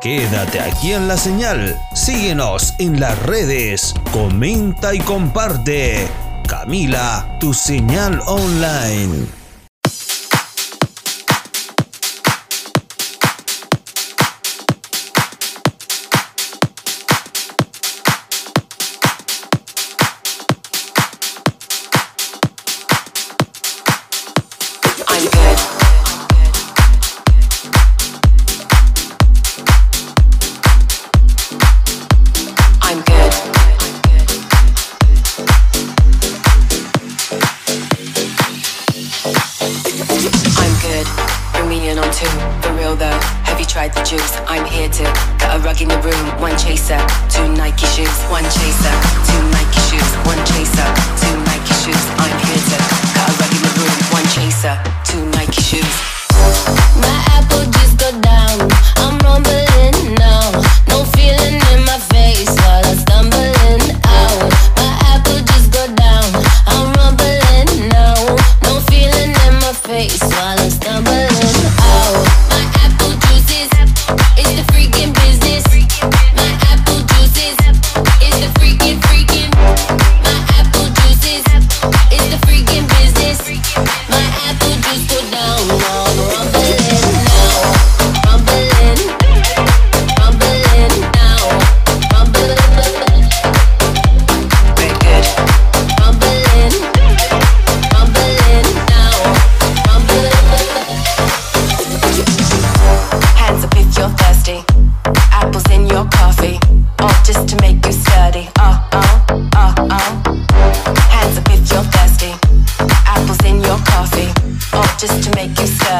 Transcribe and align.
Quédate 0.00 0.60
aquí 0.60 0.92
en 0.92 1.08
la 1.08 1.16
señal, 1.16 1.76
síguenos 1.92 2.76
en 2.78 3.00
las 3.00 3.20
redes, 3.24 3.94
comenta 4.12 4.94
y 4.94 5.00
comparte. 5.00 6.06
Camila, 6.46 7.36
tu 7.40 7.52
señal 7.52 8.20
online. 8.26 9.37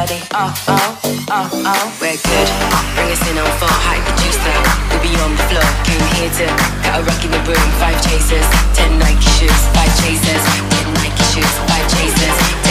dirty. 0.05 0.21
Oh, 0.33 0.53
oh, 0.67 0.99
oh, 1.29 1.49
oh. 1.51 1.85
We're 1.99 2.15
good. 2.15 2.47
Bring 2.95 3.11
us 3.11 3.23
in 3.27 3.35
on 3.37 3.49
four. 3.59 3.67
High 3.67 3.99
producer. 4.07 4.55
We'll 4.91 5.03
be 5.03 5.11
on 5.19 5.35
the 5.35 5.43
floor. 5.51 5.67
Came 5.83 6.05
here 6.15 6.31
to 6.39 6.45
got 6.83 6.99
a 6.99 7.03
rock 7.03 7.21
in 7.25 7.31
the 7.31 7.41
room. 7.43 7.67
Five 7.79 7.99
chasers. 8.07 8.47
Ten 8.75 8.97
Nike 8.99 9.27
shoes. 9.35 9.61
Five 9.75 9.91
chasers. 9.99 10.43
Ten 10.71 10.87
Nike 10.95 11.23
shoes. 11.33 11.53
Five 11.67 11.85
chasers. 11.91 12.68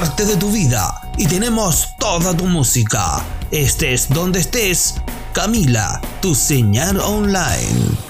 parte 0.00 0.26
de 0.26 0.36
tu 0.36 0.50
vida 0.50 1.00
y 1.16 1.26
tenemos 1.26 1.94
toda 1.98 2.36
tu 2.36 2.44
música. 2.44 3.24
Estés 3.50 4.10
donde 4.10 4.40
estés, 4.40 4.96
Camila, 5.32 6.02
tu 6.20 6.34
señal 6.34 7.00
online. 7.00 8.05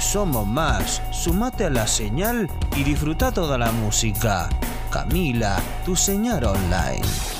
Somos 0.00 0.46
más. 0.46 1.02
Sumate 1.10 1.64
a 1.64 1.70
la 1.70 1.86
señal 1.86 2.48
y 2.76 2.84
disfruta 2.84 3.32
toda 3.32 3.58
la 3.58 3.70
música. 3.72 4.48
Camila, 4.90 5.60
tu 5.84 5.96
señal 5.96 6.44
online. 6.44 7.33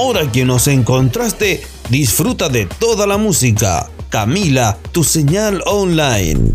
Ahora 0.00 0.32
que 0.32 0.46
nos 0.46 0.66
encontraste, 0.66 1.60
disfruta 1.90 2.48
de 2.48 2.64
toda 2.64 3.06
la 3.06 3.18
música. 3.18 3.90
Camila, 4.08 4.78
tu 4.92 5.04
señal 5.04 5.62
online. 5.66 6.54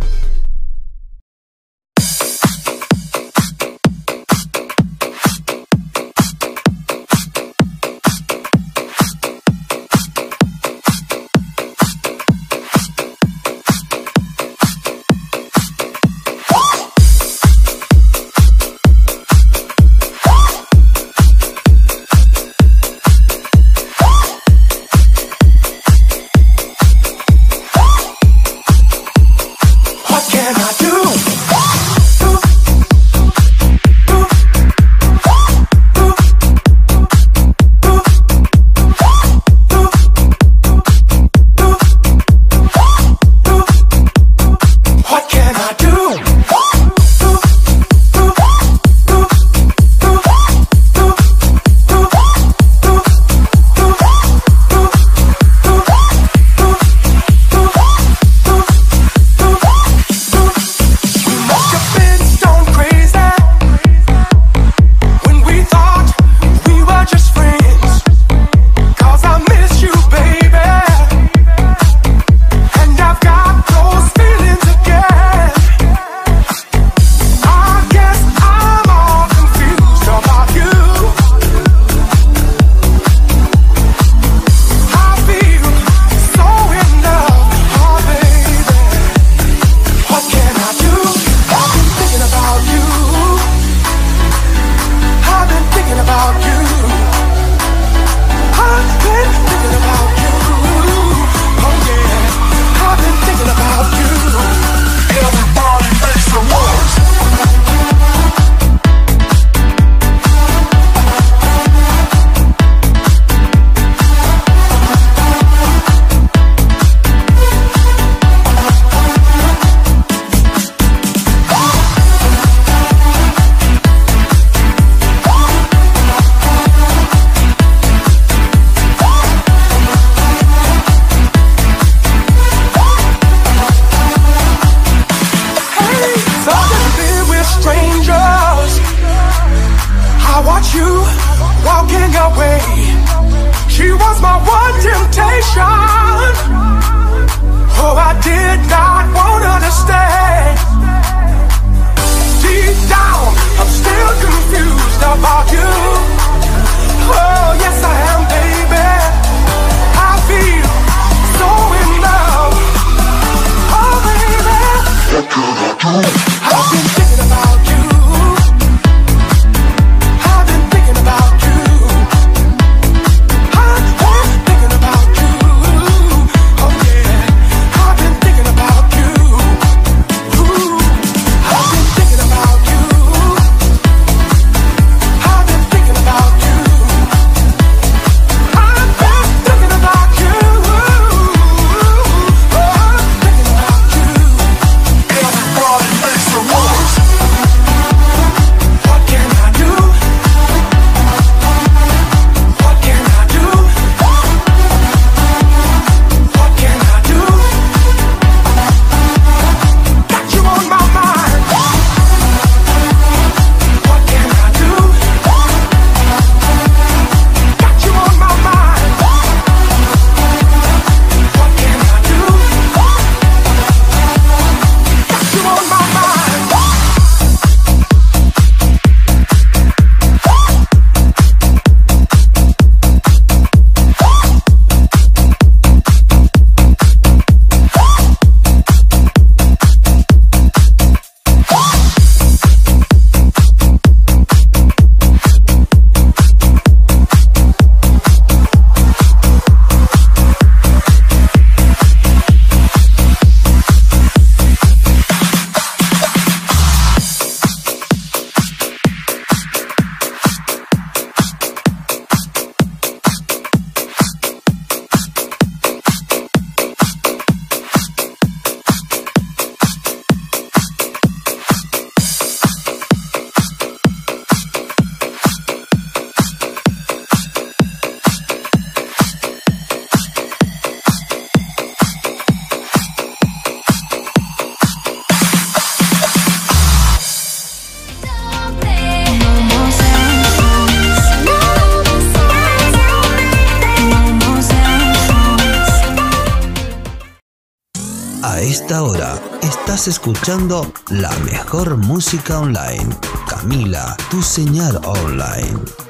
Escuchando 300.25 300.73
la 300.89 301.11
mejor 301.19 301.77
música 301.77 302.39
online. 302.39 302.89
Camila, 303.27 303.95
tu 304.09 304.23
señal 304.23 304.81
online. 304.83 305.84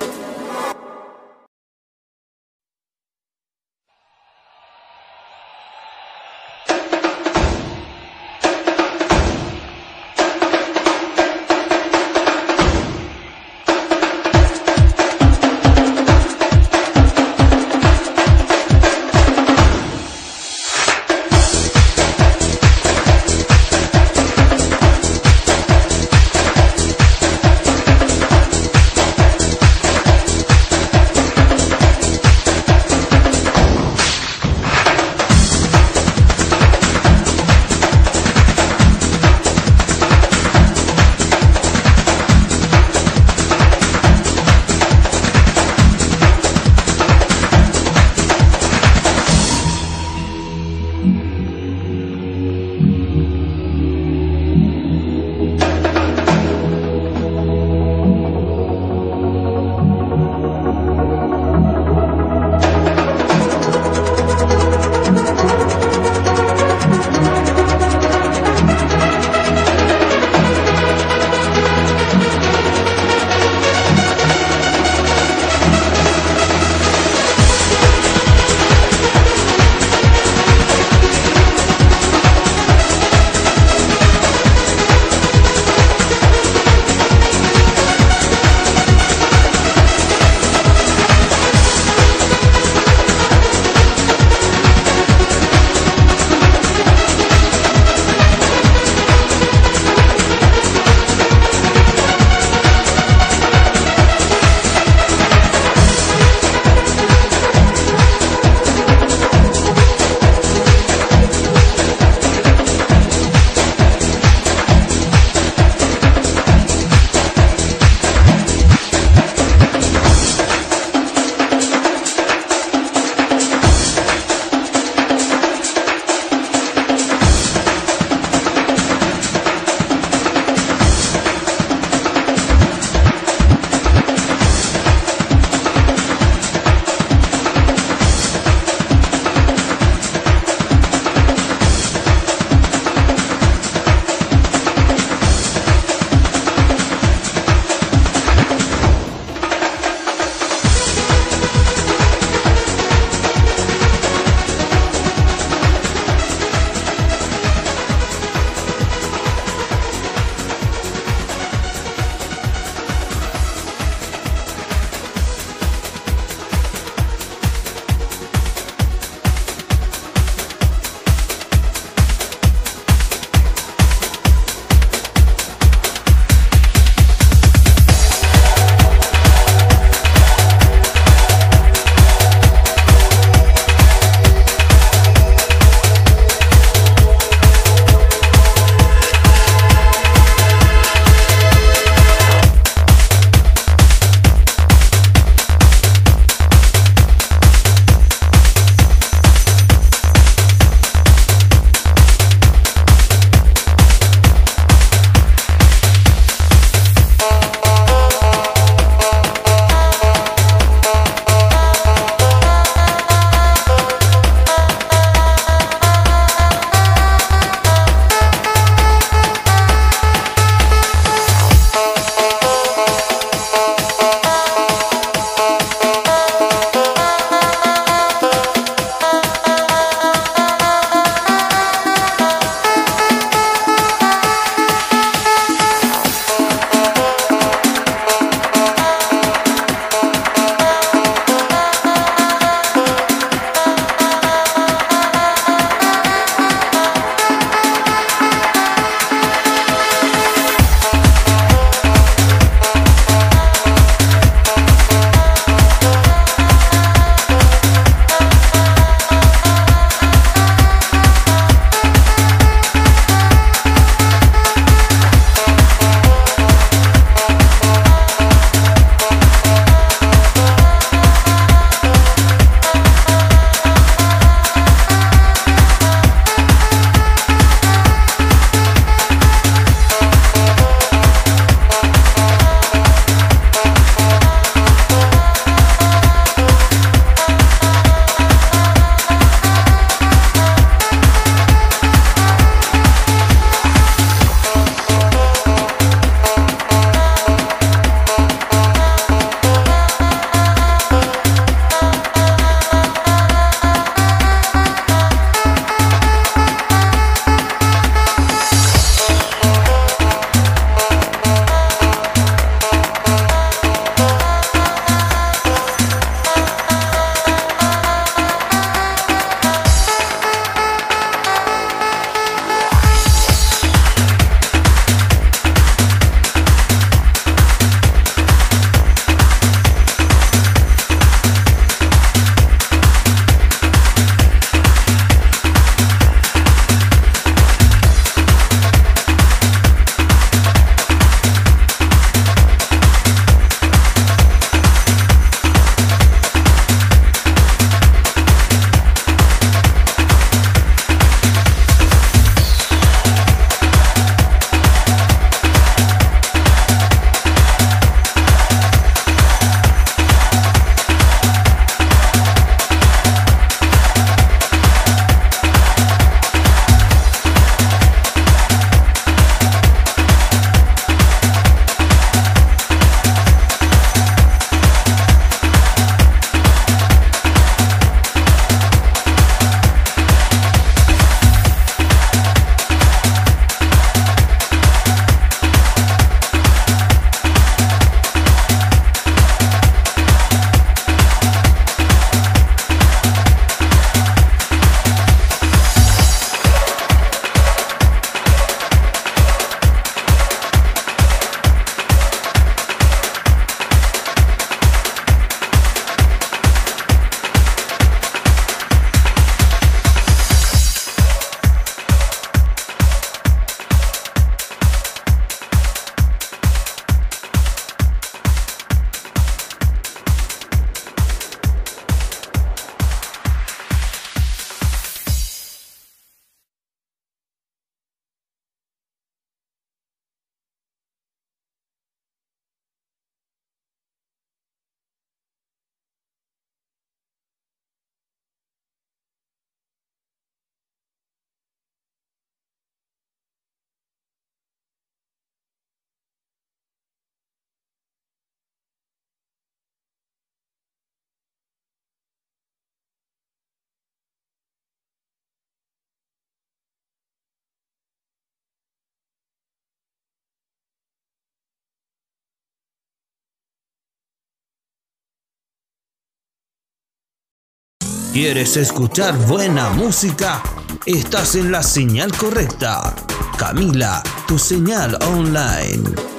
¿Quieres 468.16 468.56
escuchar 468.56 469.14
buena 469.28 469.72
música? 469.72 470.42
Estás 470.86 471.36
en 471.36 471.52
la 471.52 471.62
señal 471.62 472.16
correcta. 472.16 472.96
Camila, 473.38 474.02
tu 474.26 474.40
señal 474.40 474.98
online. 475.04 476.15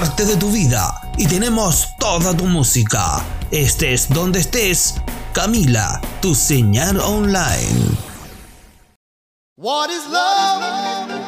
Parte 0.00 0.26
de 0.26 0.36
tu 0.36 0.50
vida 0.50 1.00
y 1.16 1.26
tenemos 1.26 1.88
toda 1.98 2.36
tu 2.36 2.44
música. 2.44 3.24
Estés 3.50 4.10
donde 4.10 4.40
estés, 4.40 4.96
Camila, 5.32 6.02
tu 6.20 6.34
señal 6.34 7.00
online. 7.00 7.96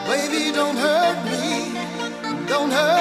Baby, 0.06 0.52
don't 0.52 0.76
hurt 0.76 1.24
me. 1.24 2.97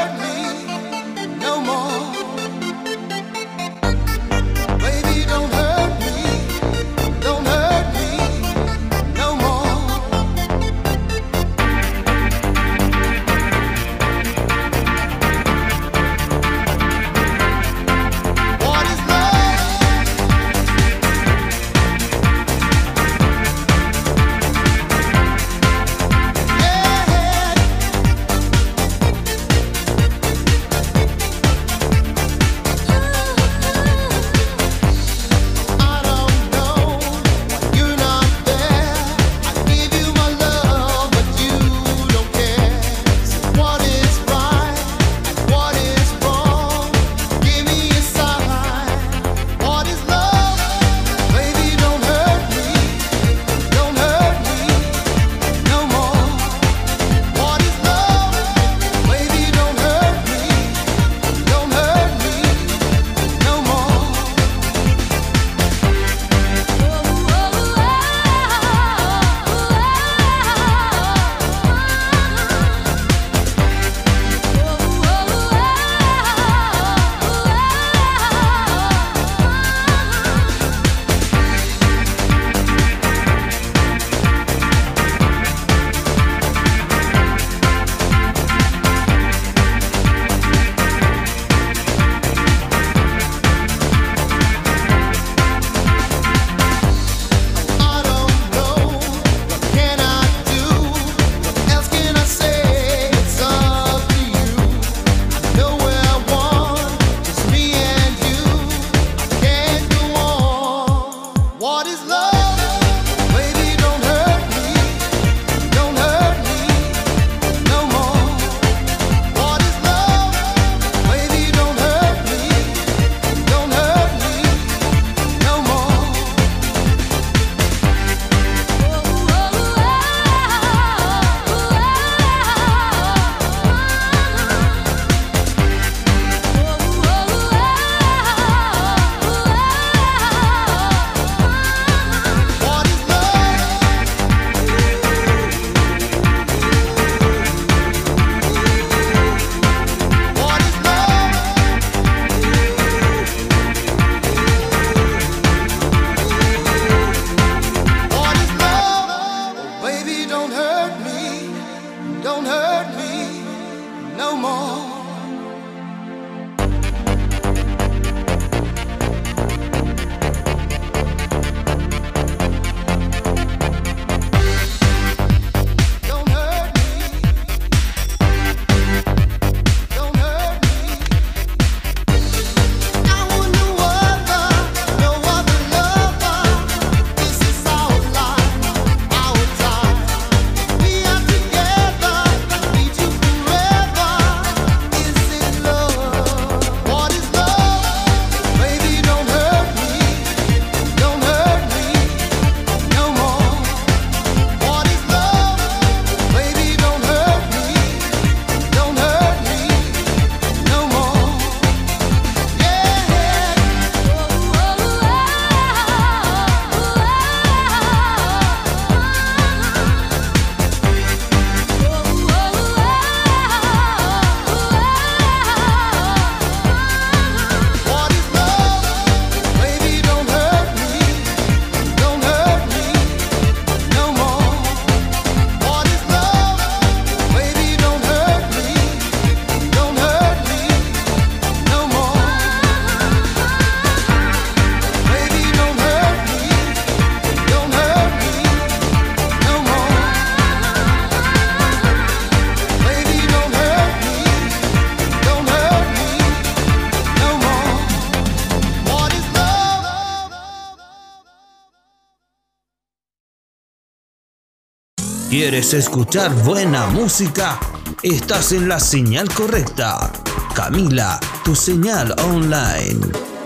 ¿Quieres 265.50 265.74
escuchar 265.74 266.36
buena 266.44 266.88
música? 266.88 267.58
Estás 268.04 268.52
en 268.52 268.68
la 268.68 268.82
señal 268.82 269.34
correcta. 269.34 270.12
Camila, 270.54 271.22
tu 271.46 271.56
señal 271.56 272.14
online. 272.20 273.37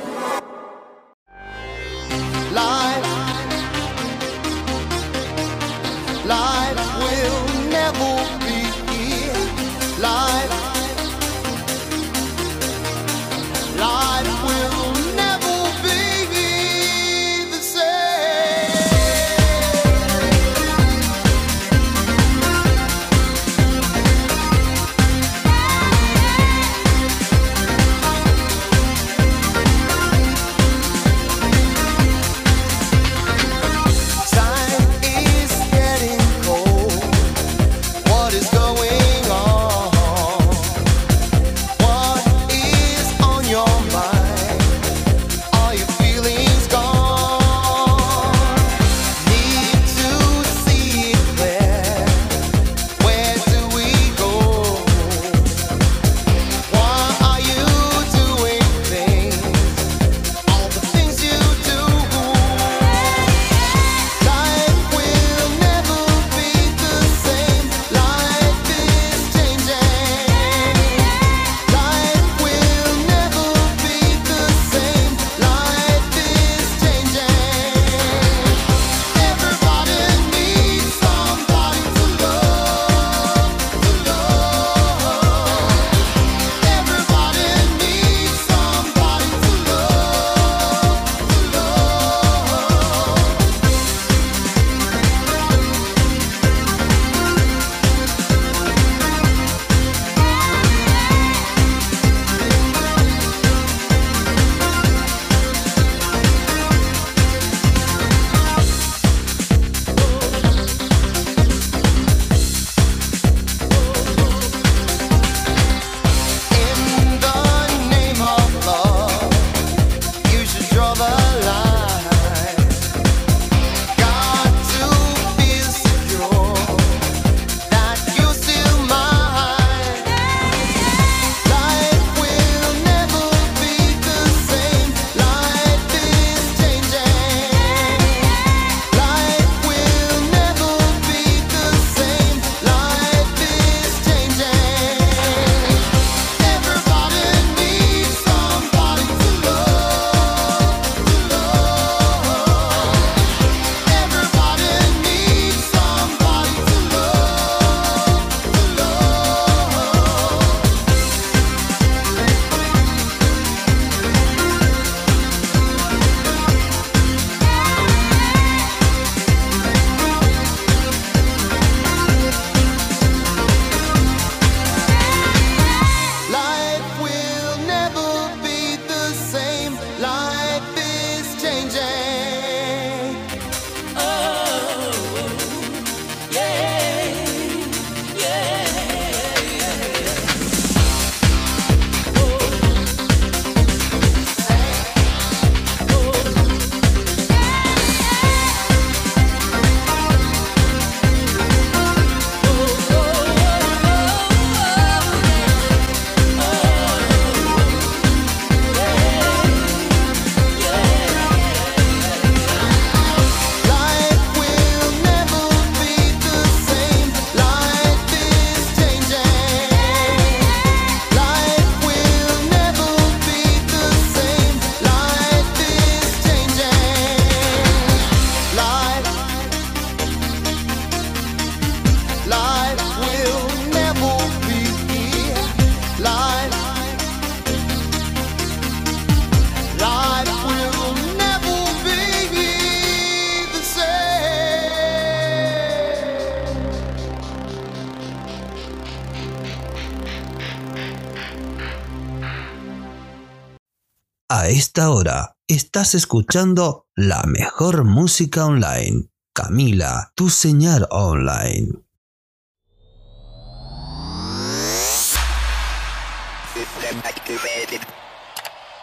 Esta 254.52 254.92
hora 254.92 255.38
estás 255.48 255.96
escuchando 255.96 256.86
la 256.96 257.24
mejor 257.24 257.86
música 257.86 258.46
online. 258.46 259.10
Camila, 259.34 260.12
tu 260.14 260.30
señal 260.30 260.88
online. 260.92 261.72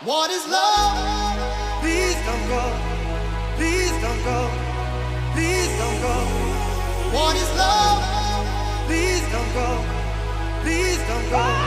What 0.05 0.31
is 0.31 0.47
love? 0.49 0.97
Please 1.83 2.17
don't 2.25 2.49
go. 2.49 2.63
Please 3.59 3.93
don't 4.01 4.25
go. 4.25 4.51
Please 5.35 5.69
don't 5.77 6.01
go. 6.01 6.17
What 7.13 7.37
is 7.37 7.51
love? 7.57 8.03
Please 8.87 9.23
don't 9.31 9.53
go. 9.53 9.85
Please 10.63 10.99
don't 11.09 11.31
go. 11.31 11.58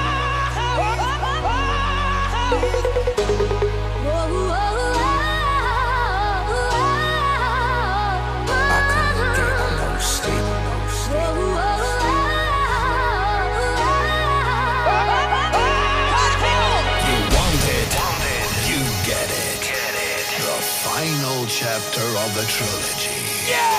chapter 21.82 22.01
of 22.01 22.36
the 22.36 22.43
trilogy. 22.47 23.09
Yeah! 23.49 23.71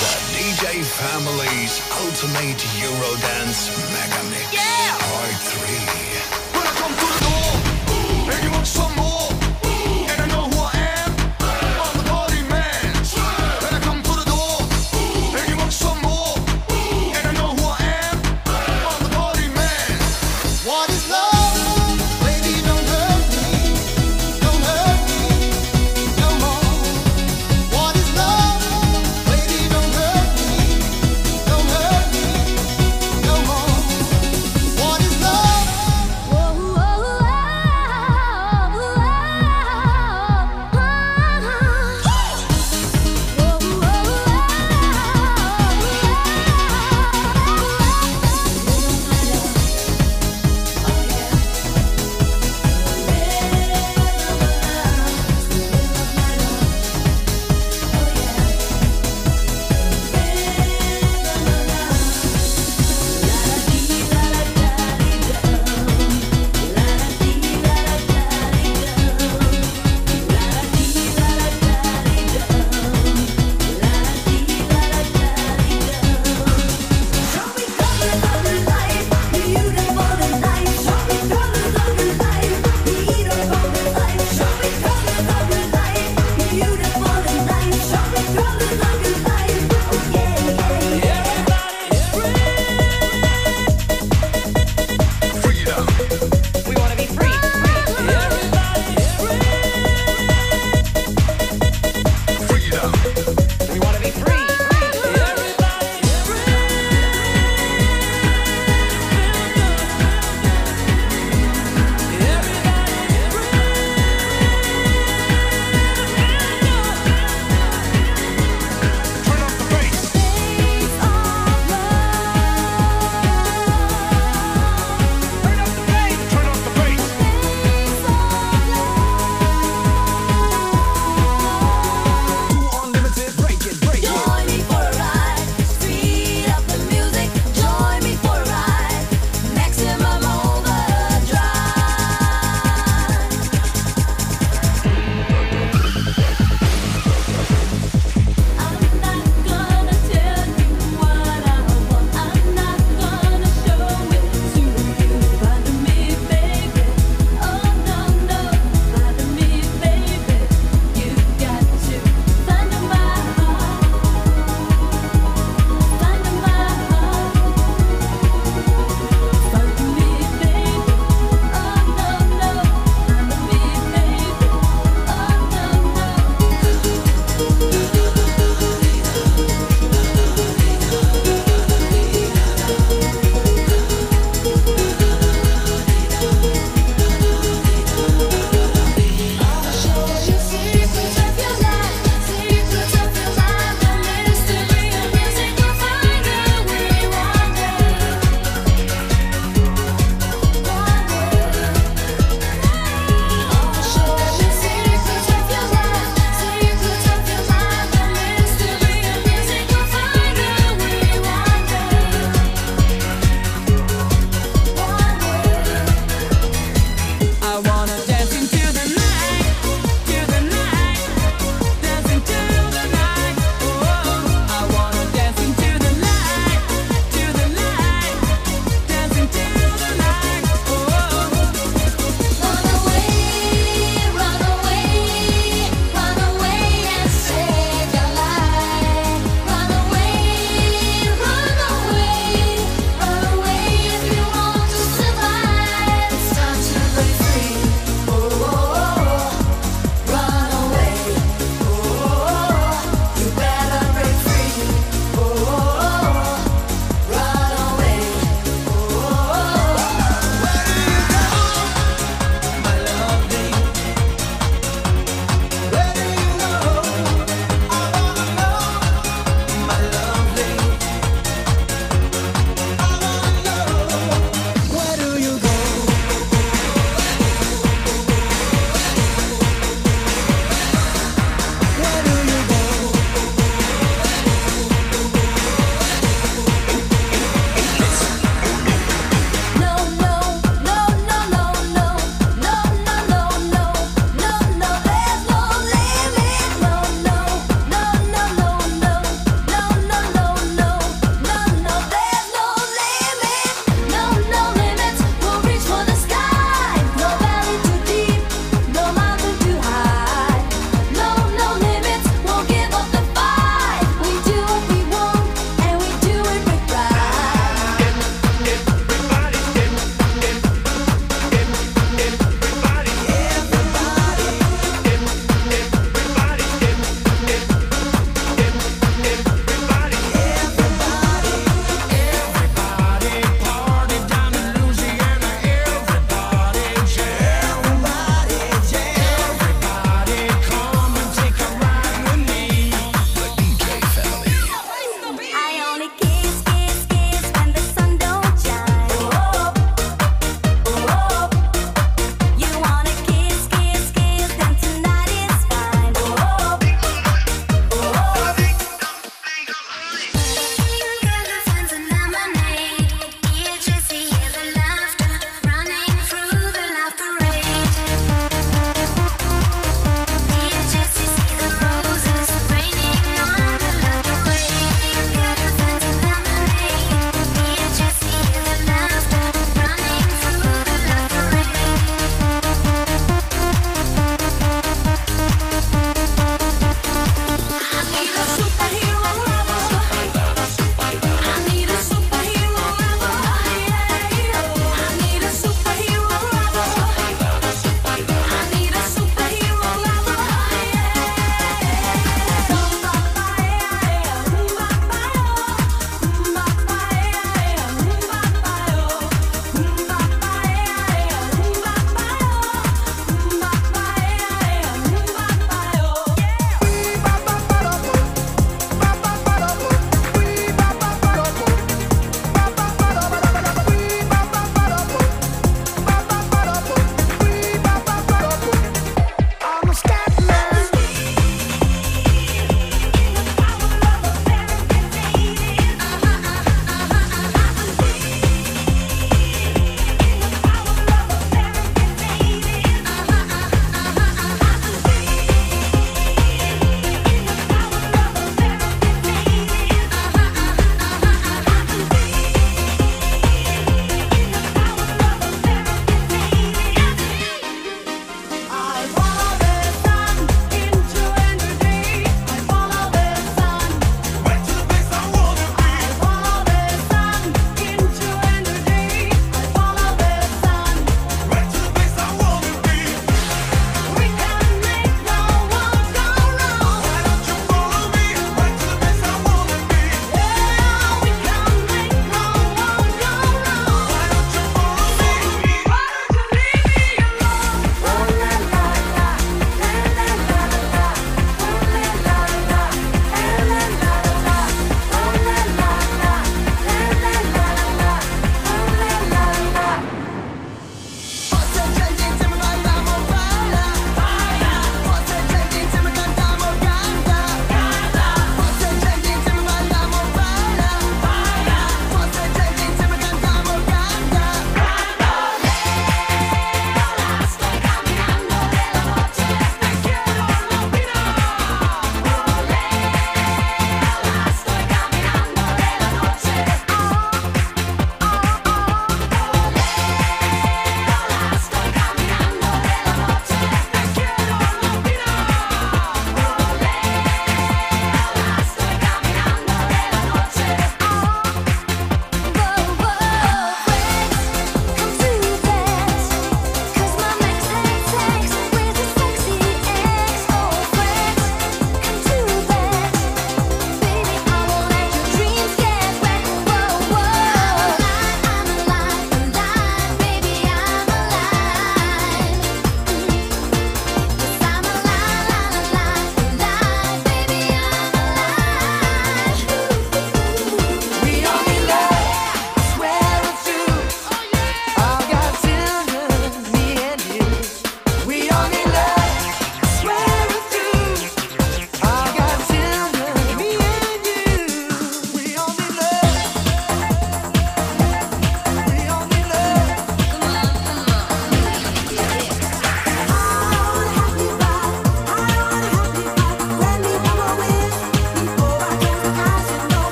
The 0.00 0.14
DJ 0.36 0.84
Family's 0.84 1.80
Ultimate 2.00 2.58
Eurodance 2.78 3.70
Megamix. 3.92 4.52
Yeah! 4.52 4.98
Part 4.98 5.34
3. 6.04 6.09